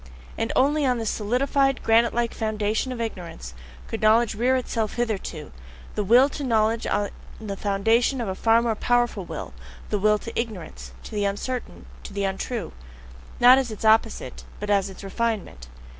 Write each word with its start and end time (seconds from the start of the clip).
And 0.35 0.51
only 0.55 0.83
on 0.83 0.97
this 0.97 1.11
solidified, 1.11 1.83
granite 1.83 2.11
like 2.15 2.33
foundation 2.33 2.91
of 2.91 2.99
ignorance 2.99 3.53
could 3.87 4.01
knowledge 4.01 4.33
rear 4.33 4.55
itself 4.55 4.95
hitherto, 4.95 5.51
the 5.93 6.03
will 6.03 6.27
to 6.29 6.43
knowledge 6.43 6.87
on 6.87 7.09
the 7.39 7.55
foundation 7.55 8.19
of 8.19 8.27
a 8.27 8.33
far 8.33 8.63
more 8.63 8.73
powerful 8.73 9.25
will, 9.25 9.53
the 9.91 9.99
will 9.99 10.17
to 10.17 10.33
ignorance, 10.35 10.91
to 11.03 11.11
the 11.11 11.25
uncertain, 11.25 11.85
to 12.01 12.13
the 12.13 12.23
untrue! 12.23 12.71
Not 13.39 13.59
as 13.59 13.69
its 13.69 13.85
opposite, 13.85 14.43
but 14.59 14.71
as 14.71 14.89
its 14.89 15.03
refinement! 15.03 15.67